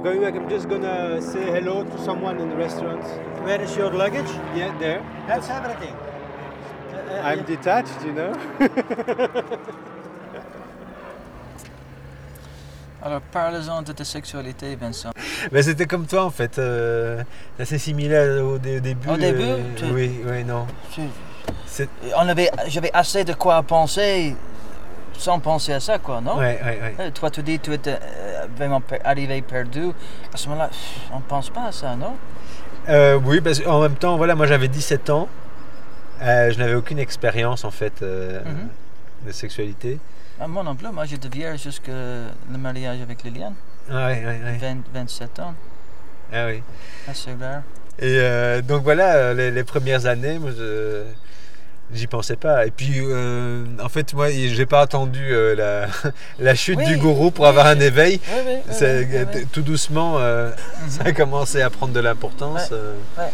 [0.03, 3.03] going back, I'm just gonna say hello to someone in the restaurant.
[3.43, 4.29] Where is your luggage?
[4.55, 5.01] Yeah, there.
[5.27, 5.93] That's everything.
[5.93, 7.45] Uh, uh, I'm yeah.
[7.45, 8.33] detached, you know.
[13.05, 15.11] Alors, parlons de ta sexualité, Vincent.
[15.51, 17.21] Mais c'était comme toi en fait, euh,
[17.59, 19.09] assez similaire au, dé- début.
[19.09, 20.65] Au début, euh, tu- Oui, oui, non.
[22.15, 24.37] On avait, j'avais assez de quoi penser
[25.17, 26.37] sans penser à ça, quoi, non?
[26.37, 26.95] Ouais, ouais, ouais.
[26.99, 28.22] Euh, Toi, tu dis tu étais euh,
[28.55, 29.87] vraiment arrivé perdu.
[30.33, 30.69] À ce moment-là,
[31.11, 32.13] on ne pense pas à ça, non?
[32.89, 35.27] Euh, oui, parce qu'en même temps, voilà, moi j'avais 17 ans.
[36.21, 38.67] Euh, je n'avais aucune expérience en fait euh, Mhm.
[39.27, 39.99] de sexualité.
[40.39, 43.55] Ah, Moi non plus, moi j'étais vierge jusqu'à le mariage avec Liliane.
[43.89, 44.57] Ah ouais.
[44.59, 45.53] 20 27 ans,
[46.33, 46.61] Ah oui.
[47.09, 47.61] assez rare.
[47.99, 51.03] Et donc voilà, les, les premières années, moi, je
[51.91, 52.65] j'y pensais pas.
[52.65, 55.87] Et puis, euh, en fait, moi, j'ai pas attendu euh, la,
[56.39, 58.19] la chute Oui, du gourou pour oui, avoir un éveil.
[58.27, 59.47] oui, oui, oui, oui, oui, oui.
[59.51, 60.51] Tout doucement, euh,
[60.87, 62.69] ça a commencé à prendre de l'importance.
[62.71, 63.29] Ouais, euh, ouais.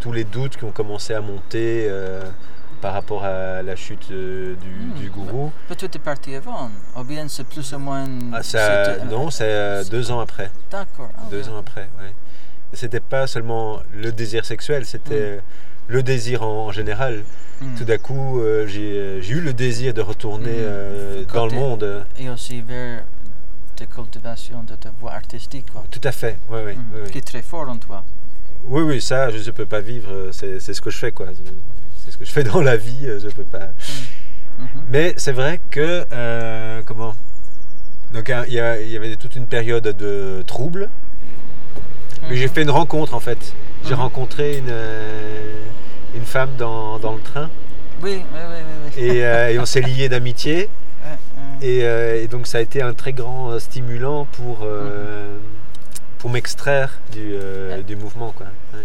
[0.00, 2.22] Tous les doutes qui ont commencé à monter euh,
[2.80, 4.92] par rapport à la chute euh, du, Hmm.
[4.94, 5.50] du gourou.
[5.70, 8.06] Mais tu étais parti avant, ou bien c'est plus ou moins.
[8.32, 10.50] Ah, ça- non, c'est euh, deux ans après.
[10.70, 11.10] D'accord.
[11.16, 12.12] ah Deux ans après, ouais.
[12.72, 15.40] C'était pas seulement le désir sexuel, c'était
[15.88, 17.22] le désir en, en général.
[17.60, 17.74] Mm.
[17.76, 20.64] Tout d'un coup, euh, j'ai j'ai eu le désir de retourner Mm.
[20.64, 22.04] euh, dans le monde.
[22.18, 23.02] Et aussi vers
[23.76, 25.84] ta cultivation de ta voix artistique, quoi.
[25.90, 26.74] Tout à fait, oui, oui.
[26.74, 26.84] Mm.
[26.94, 27.10] oui, oui.
[27.10, 28.04] Qui est très fort en toi.
[28.68, 31.26] Oui, oui, ça, je ne peux pas vivre, euh, c'est ce que je fais, quoi.
[32.04, 33.70] C'est ce que je fais dans la vie, euh, je peux pas.
[34.90, 37.14] Mais c'est vrai que, euh, comment?
[38.12, 40.88] Donc, il y, avait toute une période de trouble.
[42.28, 43.54] Mais j'ai fait une rencontre, en fait.
[43.84, 44.00] J'ai Mhm.
[44.00, 45.62] rencontré une, euh,
[46.14, 47.48] une femme dans, dans le train.
[48.02, 48.56] Oui, oui, oui,
[48.96, 49.02] oui.
[49.02, 50.68] Et, euh, et on s'est liés d'amitié.
[51.62, 55.38] Et, euh, et donc ça a été un très grand stimulant pour, euh,
[56.18, 57.34] pour m'extraire du,
[57.86, 58.32] du mouvement.
[58.36, 58.46] Quoi.
[58.74, 58.80] Ouais.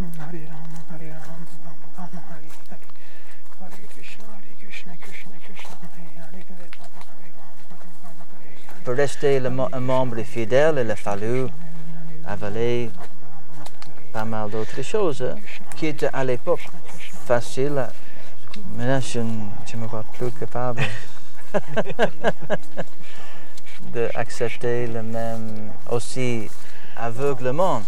[0.00, 2.78] Hare Rama, Hare Rama, Rama Rama, Hare Hare.
[3.60, 8.54] Hare Krishna, Hare Krishna, Krishna Krishna, Hare Hare, Hare Rama, Hare Rama, Rama Rama, Hare
[8.66, 8.73] Hare.
[8.84, 11.46] Pour rester le un membre fidèle, il a fallu
[12.26, 12.90] avaler
[14.12, 15.36] pas mal d'autres choses hein,
[15.76, 16.60] qui étaient à l'époque
[17.26, 17.86] faciles.
[18.76, 20.82] Maintenant, je ne me vois plus capable
[23.92, 26.48] d'accepter le même aussi
[26.96, 27.82] aveuglement.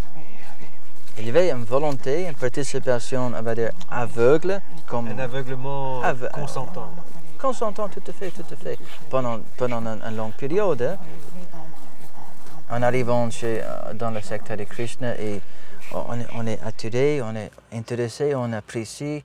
[1.18, 6.28] Il y avait une volonté, une participation, on va dire, aveugle, comme Un aveuglement Ave-
[6.32, 6.90] consentant.
[7.46, 8.76] Consentant, tout à fait, tout à fait,
[9.08, 10.82] pendant, pendant une, longue période.
[10.82, 10.98] hein.
[12.68, 15.40] En arrivant chez, euh, dans le secteur de Krishna, et
[15.92, 19.22] on est, on attiré, on est intéressé, on apprécie.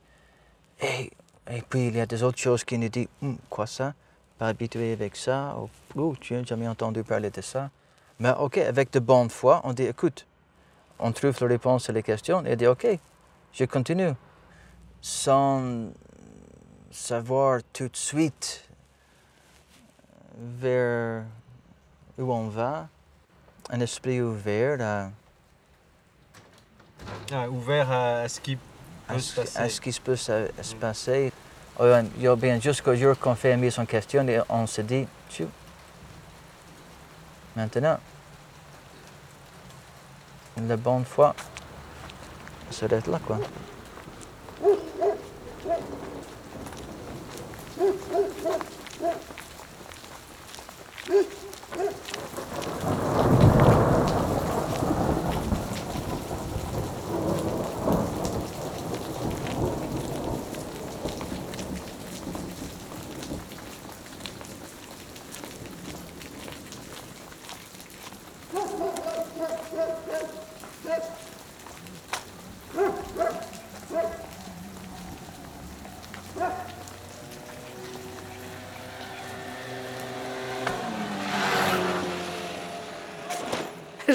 [0.79, 1.12] Et,
[1.49, 3.93] et puis il y a des autres choses qui nous disent Hum, quoi ça?
[4.38, 5.55] Pas habitué avec ça?
[5.57, 7.71] Ou oh, tu n'as jamais entendu parler de ça?
[8.19, 10.27] Mais ok, avec de bonne foi, on dit écoute,
[10.99, 12.99] on trouve la réponse à les questions et on dit ok,
[13.51, 14.13] je continue.
[15.01, 15.89] Sans
[16.91, 18.68] savoir tout de suite
[20.38, 21.24] vers
[22.18, 22.88] où on va,
[23.70, 25.09] un esprit ouvert à,
[27.32, 28.57] Ah, ouvert à, à ce qui
[29.07, 29.59] à peut ce, se passer.
[29.59, 31.32] à ce qui peut se, se passer.
[31.80, 34.82] Il y a bien jusqu'au jour qu'on fait une mise en question et on se
[34.82, 35.07] dit,
[37.55, 37.97] maintenant,
[40.57, 41.34] la bonne foi
[42.70, 43.39] s'arrête là, quoi.
[47.82, 48.21] Mm-hmm.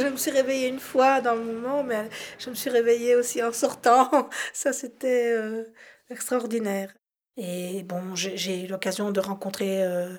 [0.07, 3.42] Je me suis réveillée une fois dans le moment, mais je me suis réveillée aussi
[3.42, 4.30] en sortant.
[4.52, 5.64] Ça, c'était euh,
[6.11, 6.94] extraordinaire.
[7.36, 10.14] Et bon, j'ai eu l'occasion de rencontrer euh,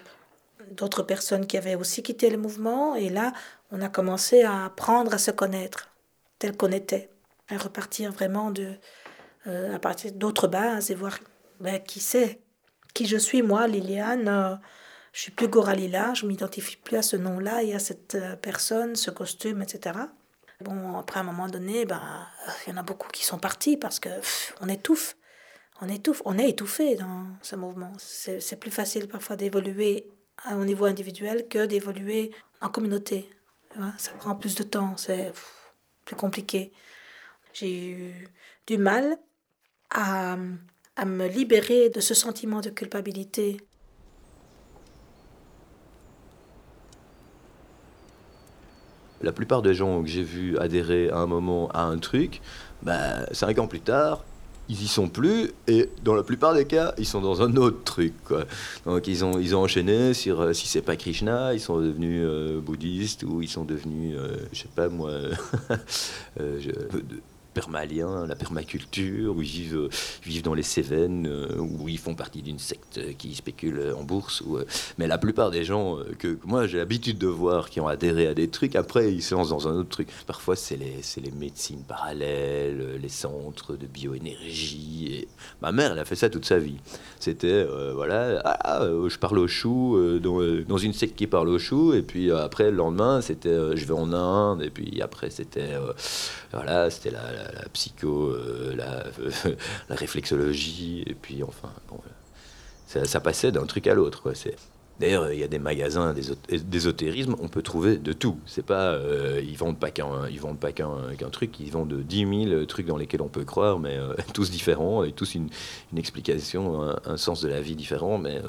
[0.71, 2.95] d'autres personnes qui avaient aussi quitté le mouvement.
[2.95, 3.31] Et là,
[3.71, 5.89] on a commencé à apprendre à se connaître
[6.37, 7.09] tel qu'on était.
[7.49, 8.73] À repartir vraiment de,
[9.47, 11.17] euh, à partir d'autres bases et voir
[11.61, 12.41] ben, qui c'est,
[12.93, 14.59] qui je suis, moi, Liliane.
[15.17, 18.95] Je suis plus Goralila, je m'identifie plus à ce nom-là et à cette euh, personne,
[18.95, 19.97] ce costume, etc.
[20.61, 22.27] Bon, après, à un moment donné, ben,
[22.67, 24.09] il y en a beaucoup qui sont partis parce que
[24.61, 25.17] on étouffe.
[25.81, 27.91] On étouffe, on est étouffé dans ce mouvement.
[27.97, 30.07] C'est plus facile parfois d'évoluer
[30.51, 32.29] au niveau individuel que d'évoluer
[32.61, 33.27] en communauté.
[33.97, 35.33] Ça prend plus de temps, c'est
[36.05, 36.71] plus compliqué.
[37.53, 38.29] J'ai eu
[38.67, 39.17] du mal
[39.89, 40.37] à,
[40.95, 43.66] à me libérer de ce sentiment de culpabilité.
[49.21, 52.41] La plupart des gens que j'ai vus adhérer à un moment à un truc,
[52.83, 54.23] bah, cinq ans plus tard,
[54.69, 57.83] ils y sont plus, et dans la plupart des cas, ils sont dans un autre
[57.85, 58.13] truc.
[58.25, 58.43] Quoi.
[58.85, 62.21] Donc ils ont, ils ont enchaîné sur, euh, si c'est pas Krishna, ils sont devenus
[62.25, 65.09] euh, bouddhistes, ou ils sont devenus, euh, je sais pas moi,
[66.39, 66.71] euh, je-
[67.61, 69.89] permaliens, la permaculture, où ils vivent,
[70.23, 74.41] vivent dans les Cévennes, euh, où ils font partie d'une secte qui spécule en bourse.
[74.45, 74.65] Ou, euh,
[74.97, 78.27] mais la plupart des gens euh, que, moi j'ai l'habitude de voir qui ont adhéré
[78.27, 80.07] à des trucs, après ils se lancent dans un autre truc.
[80.27, 85.27] Parfois c'est les, les médecines parallèles, les centres de bioénergie.
[85.61, 86.77] Ma mère, elle a fait ça toute sa vie.
[87.19, 91.59] C'était, voilà, ah, euh, je parle au chou, dans, dans une secte qui parle au
[91.59, 95.73] chou, et puis après le lendemain c'était je vais en Inde, et puis après c'était
[96.53, 98.75] voilà, c'était la, la- la psycho, euh,
[99.89, 101.99] la, réflexologie, et puis enfin, bon,
[102.87, 104.33] ça, ça passait d'un truc à l'autre.
[104.99, 108.39] D'ailleurs, il y a des magasins d'ésot- d'ésotérisme, on peut trouver de tout.
[108.47, 110.89] C'est pas, euh, ils vendent pas qu'un, ils vendent pas qu'un,
[111.31, 115.03] truc, ils vendent 10 000 trucs dans lesquels on peut croire, mais euh, tous différents,
[115.03, 115.49] et tous une,
[115.91, 118.41] une explication, un, sens de la vie différent, mais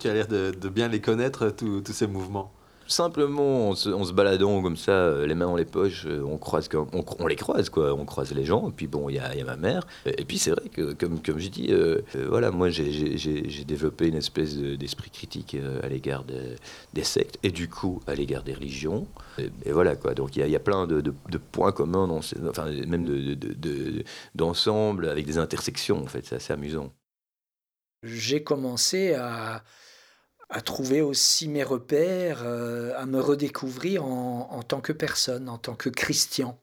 [0.00, 2.52] tu as l'air de, bien les connaître, tous ces mouvements.
[2.92, 6.36] Simplement, en se, en baladant comme ça, euh, les mains dans les poches, euh, on
[6.36, 8.68] croise, on, les croise quoi, on croise les gens.
[8.68, 9.86] Et puis bon, il y a, ma mère.
[10.04, 13.64] Et, et puis c'est vrai que, comme, comme je dis, euh, euh, voilà, moi j'ai-
[13.64, 16.56] développé une espèce de- d'esprit critique euh, à l'égard de-
[16.92, 19.06] des sectes et du coup à l'égard des religions.
[19.38, 20.12] Et, voilà quoi.
[20.12, 21.02] Donc il y a, plein de,
[21.38, 22.06] points communs,
[22.50, 26.02] enfin même de- de- de- d'ensemble avec des intersections.
[26.02, 26.92] En fait, c'est assez amusant.
[28.02, 29.64] j'ai commencé à,
[30.52, 35.58] à trouver aussi mes repères, euh, à me redécouvrir en, en tant que personne, en
[35.58, 36.58] tant que Christian.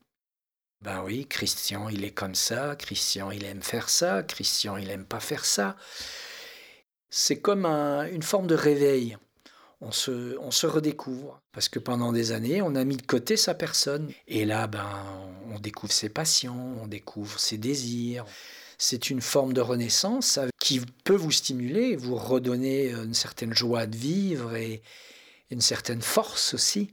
[0.81, 5.05] Ben oui, Christian, il est comme ça, Christian, il aime faire ça, Christian, il aime
[5.05, 5.75] pas faire ça.
[7.09, 9.17] C'est comme un- une forme de réveil.
[9.81, 11.41] On se, on se redécouvre.
[11.51, 14.11] Parce que pendant des années, on a mis de côté sa personne.
[14.27, 14.87] Et là, ben,
[15.51, 18.25] on découvre ses passions, on découvre ses désirs.
[18.79, 23.85] C'est une forme de renaissance euh, qui peut vous stimuler, vous redonner une certaine joie
[23.85, 24.81] de vivre et
[25.51, 26.89] une certaine force aussi.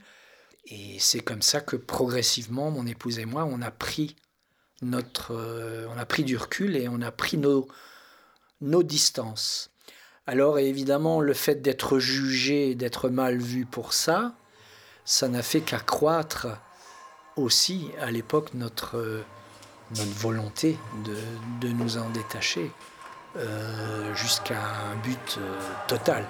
[0.66, 4.16] Et c'est comme ça que progressivement, mon épouse et moi, on a pris
[4.82, 7.68] notre, euh, on a pris du recul et on a pris nos,
[8.60, 9.70] nos distances.
[10.26, 14.34] Alors évidemment, le fait d'être jugé, d'être mal vu pour ça,
[15.04, 16.48] ça n'a fait qu'accroître
[17.36, 19.22] aussi à l'époque notre, euh,
[19.90, 21.16] notre volonté de,
[21.60, 22.70] de nous en détacher
[23.36, 26.26] euh, jusqu'à un but euh, total.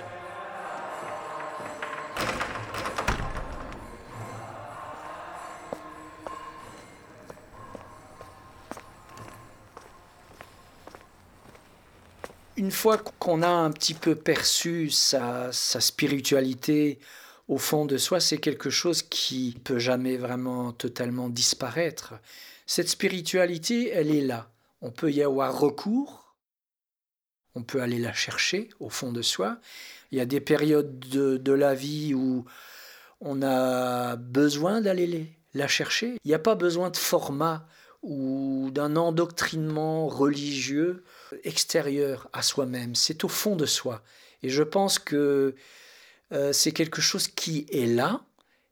[12.56, 16.98] Une fois qu'on a un petit peu perçu sa, sa spiritualité
[17.48, 22.14] au fond de soi, c'est quelque chose qui peut jamais vraiment totalement disparaître.
[22.66, 24.50] Cette spiritualité, elle est là.
[24.82, 26.36] On peut y avoir recours,
[27.54, 29.58] on peut aller la chercher au fond de soi.
[30.10, 32.44] Il y a des périodes de, la vie où
[33.20, 36.18] on a besoin d'aller la chercher.
[36.24, 37.66] Il n'y a pas besoin de format
[38.02, 41.02] ou d'un endoctrinement religieux
[41.44, 42.94] extérieur à soi-même.
[42.94, 44.02] C'est au fond de soi.
[44.42, 45.54] Et je pense que
[46.32, 48.20] euh, c'est quelque chose qui est là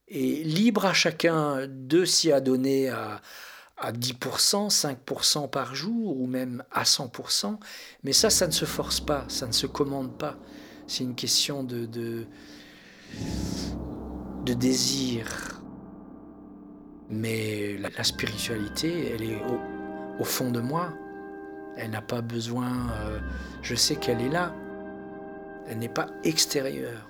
[0.08, 3.22] et libre à chacun de s'y adonner à,
[3.76, 7.58] à 10%, 5% par jour ou même à 100%.
[8.02, 10.36] Mais ça, ça ne se force pas, ça ne se commande pas.
[10.86, 12.26] C'est une question de, de,
[14.54, 15.60] désir.
[17.10, 20.92] Mais la, spiritualité, elle est au, au fond de moi.
[21.76, 22.90] Elle n'a pas besoin.
[23.00, 23.18] euh,
[23.62, 24.54] je sais qu'elle est là.
[25.66, 27.08] Elle n'est pas extérieure.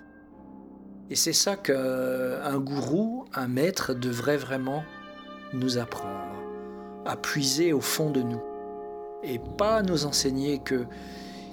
[1.11, 4.85] Et c'est ça qu'un gourou, un maître devrait vraiment
[5.53, 6.34] nous apprendre,
[7.05, 8.43] à puiser au fond de nous.
[9.23, 10.87] Et pas nous enseigner que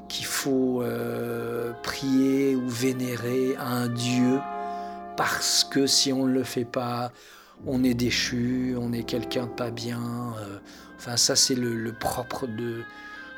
[0.09, 4.39] qu'il faut euh, prier ou vénérer un Dieu
[5.15, 7.11] parce que si on ne le fait pas,
[7.65, 10.01] on est déchu, on est quelqu'un de pas bien.
[10.41, 10.57] euh,
[10.97, 12.81] enfin, ça, c'est le, propre de,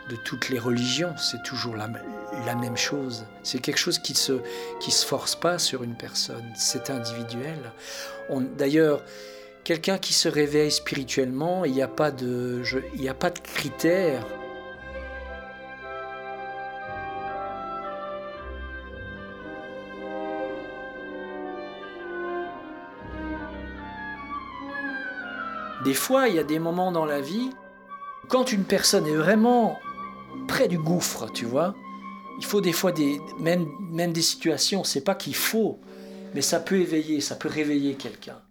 [0.10, 1.14] de toutes les religions.
[1.18, 1.90] C'est toujours la,
[2.46, 3.26] la même chose.
[3.44, 4.40] C'est quelque chose qui se,
[4.80, 6.46] qui se force pas sur une personne.
[6.56, 7.60] C'est individuel.
[8.58, 9.04] D'ailleurs,
[9.64, 12.62] quelqu'un qui se réveille spirituellement, il n'y a pas de,
[12.96, 14.26] il n'y a pas de critères.
[25.84, 27.50] Des fois, il y a des moments dans la vie,
[28.30, 29.80] quand une personne est vraiment
[30.48, 31.76] près du gouffre, tu vois,
[32.40, 35.80] il faut des fois des, même, même des situations, c'est pas qu'il faut,
[36.34, 38.42] mais ça peut éveiller, ça peut réveiller quelqu'un.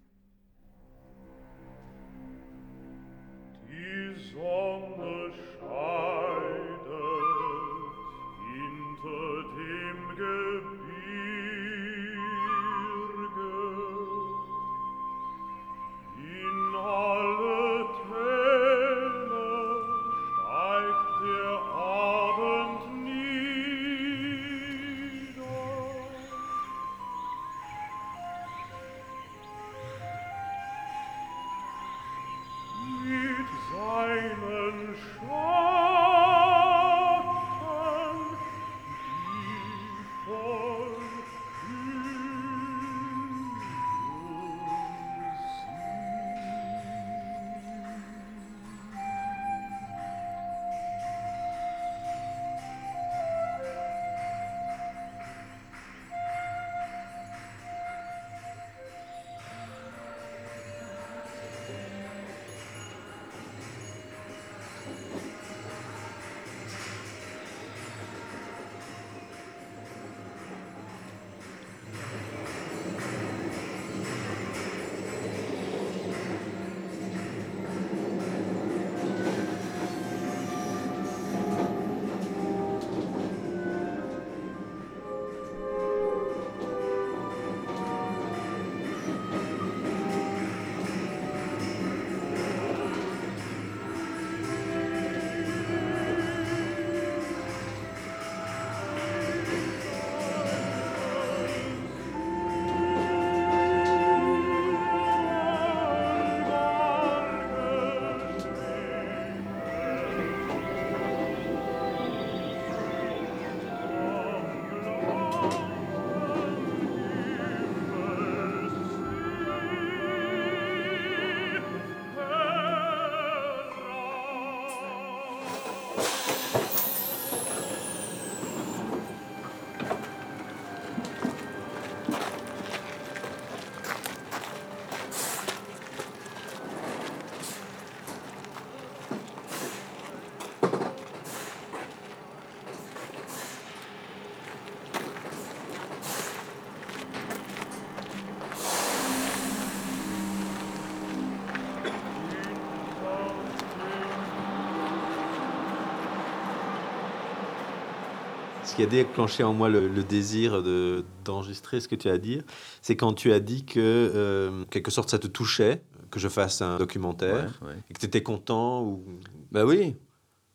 [158.65, 162.13] Ce qui a déclenché en moi le, le désir de- d'enregistrer ce que tu as
[162.13, 162.43] à dire,
[162.81, 166.63] c'est quand tu as dit que, euh, quelque sorte, ça te touchait, que je fasse
[166.63, 167.75] un documentaire, Ouais, ouais.
[167.91, 169.05] et que tu étais content ou...
[169.51, 169.97] Bah oui,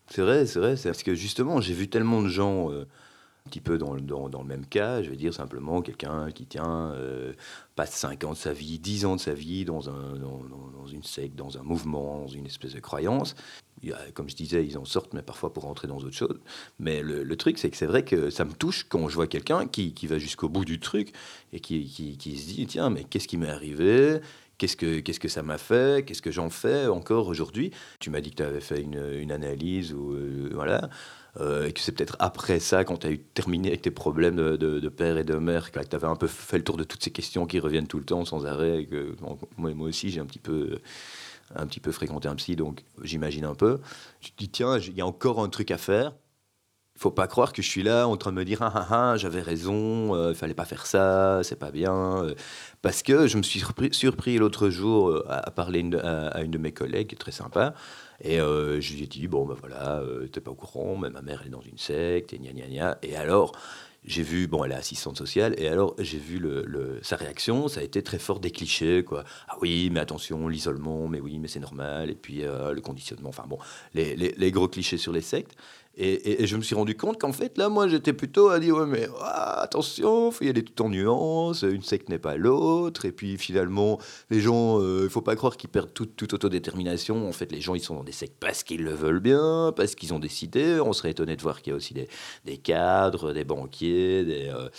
[0.09, 0.77] c'est vrai, c'est vrai.
[0.77, 2.83] C'est parce que justement, j'ai vu tellement de gens euh,
[3.45, 5.03] un petit peu dans, le- dans, dans le même cas.
[5.03, 7.33] Je vais dire simplement quelqu'un qui tient euh,
[7.75, 10.41] passe 5 ans de sa vie, 10 ans de sa vie dans, un, dans-
[10.73, 13.35] dans une secte, dans un mouvement, dans une espèce de croyance.
[14.13, 16.39] Comme je disais, ils en sortent, mais parfois pour rentrer dans autre chose.
[16.79, 19.67] Mais le, truc, c'est que c'est vrai que ça me touche quand je vois quelqu'un
[19.67, 21.13] qui, qui va jusqu'au bout du truc
[21.53, 24.19] et qui, qui, qui se dit tiens, mais qu'est-ce qui m'est arrivé?
[24.57, 26.03] Qu'est-ce que, que ça m'a fait?
[26.05, 27.71] Qu'est-ce que j'en fais encore aujourd'hui?
[27.99, 30.89] Tu m'as dit que tu avais fait une, analyse, ou, euh, voilà,
[31.39, 34.35] euh, et que c'est peut-être après ça, quand tu as eu terminé avec tes problèmes
[34.35, 36.83] de, de- père et de mère, que tu avais un peu fait le tour de
[36.83, 38.81] toutes ces questions qui reviennent tout le temps sans arrêt.
[38.81, 39.15] Et que,
[39.57, 40.79] moi aussi, j'ai un petit peu
[41.55, 43.79] un petit peu fréquenté un psy, donc j'imagine un peu.
[44.21, 46.13] Te dis, tiens, il y a encore un truc à faire.
[46.95, 48.87] Il faut pas croire que je suis là en train de me dire, ah ah
[48.89, 52.23] ah, j'avais raison, euh, il fallait pas faire ça, c'est pas bien.
[52.23, 52.33] euh,
[52.81, 56.71] parce que je me suis surpris, l'autre jour euh, à, parler à, une de mes
[56.71, 57.75] collègues, très sympa,
[58.21, 61.09] et euh, je lui ai dit, bon, ben voilà, euh, t'es pas au courant, mais
[61.09, 62.97] ma mère, est dans une secte, et gna gna gna.
[63.03, 63.51] Et alors,
[64.07, 66.41] j'ai vu, bon, elle est assistante sociale, et alors j'ai vu
[67.01, 69.25] sa réaction, ça a été très fort des clichés, quoi.
[69.49, 73.29] Ah oui, mais attention, l'isolement, mais oui, mais c'est normal, et puis euh, le conditionnement,
[73.29, 73.59] enfin bon,
[73.93, 75.55] les gros clichés sur les sectes.
[75.99, 78.85] Et, je me suis rendu compte qu'en fait, là, moi, j'étais plutôt à dire, ouais,
[78.85, 83.05] mais ah, attention, faut y aller tout en nuances, une secte n'est pas l'autre.
[83.05, 83.97] Et puis finalement,
[84.29, 87.27] les gens, euh, il faut pas croire qu'ils perdent toute, toute autodétermination.
[87.27, 89.95] En fait, les gens, ils sont dans des sectes parce qu'ils le veulent bien, parce
[89.95, 90.79] qu'ils ont décidé.
[90.79, 92.07] On serait étonné de voir qu'il y a aussi des,
[92.45, 94.69] des cadres, des banquiers, des, euh,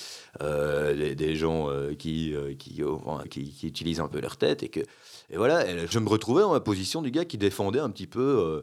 [0.41, 4.63] euh, des, gens qui, qui, utilisent un peu leur tête.
[4.63, 4.81] Et, que,
[5.31, 8.63] et voilà, je me retrouvais dans la position du gars qui défendait un petit peu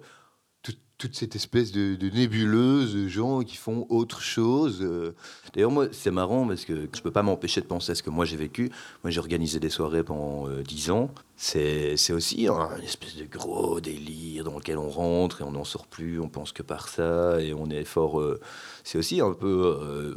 [1.07, 4.79] toute, cette espèce de, de nébuleuse de gens qui font autre chose.
[4.81, 5.13] euh.
[5.53, 8.09] D'ailleurs, moi, c'est marrant parce que je peux pas m'empêcher de penser à ce que
[8.09, 8.71] moi j'ai vécu.
[9.03, 11.09] Moi, j'ai organisé des soirées pendant euh, 10 ans.
[11.37, 15.63] C'est aussi un une espèce de gros délire dans lequel on rentre et on n'en
[15.65, 18.19] sort plus, on pense que par ça et on est fort.
[18.19, 18.39] euh,
[18.83, 19.77] c'est aussi un peu.
[19.81, 20.15] euh,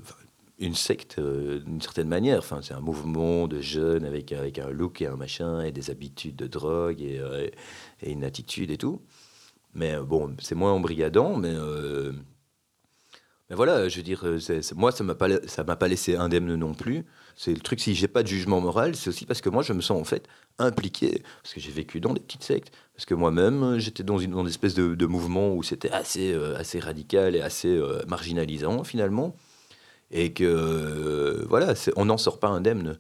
[0.61, 2.39] une secte d'une certaine manière.
[2.41, 5.91] Enfin, c'est un mouvement de jeunes avec, avec un look et un machin et des
[5.91, 7.21] habitudes de drogue et
[8.03, 9.01] une attitude et tout.
[9.75, 12.13] Mais euh, bon, c'est moins embrigadant, mais, euh,
[13.51, 14.39] mais voilà, je veux dire, euh,
[14.75, 17.05] moi, ça m'a pas, ça m'a pas laissé indemne non plus.
[17.37, 19.73] C'est le truc, si j'ai pas de jugement moral, c'est aussi parce que moi, je
[19.73, 20.27] me sens en fait
[20.59, 24.47] impliqué, parce que j'ai vécu dans des petites sectes, parce que moi-même, j'étais dans une,
[24.47, 29.37] espèce de, mouvement où c'était assez, assez radical et assez marginalisant finalement
[30.11, 32.99] et que voilà, on n'en sort pas indemne.